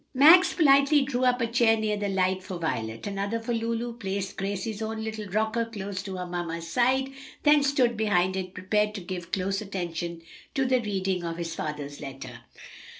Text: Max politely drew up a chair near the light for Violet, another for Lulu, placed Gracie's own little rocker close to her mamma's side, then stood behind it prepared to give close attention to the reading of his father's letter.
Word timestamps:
Max 0.15 0.51
politely 0.51 1.03
drew 1.03 1.25
up 1.25 1.41
a 1.41 1.45
chair 1.45 1.77
near 1.77 1.95
the 1.95 2.09
light 2.09 2.41
for 2.41 2.57
Violet, 2.57 3.05
another 3.05 3.39
for 3.39 3.53
Lulu, 3.53 3.99
placed 3.99 4.35
Gracie's 4.35 4.81
own 4.81 5.03
little 5.03 5.27
rocker 5.27 5.63
close 5.63 6.01
to 6.01 6.17
her 6.17 6.25
mamma's 6.25 6.67
side, 6.67 7.11
then 7.43 7.61
stood 7.61 7.95
behind 7.97 8.35
it 8.35 8.55
prepared 8.55 8.95
to 8.95 9.01
give 9.01 9.31
close 9.31 9.61
attention 9.61 10.23
to 10.55 10.65
the 10.65 10.81
reading 10.81 11.23
of 11.23 11.37
his 11.37 11.53
father's 11.53 12.01
letter. 12.01 12.39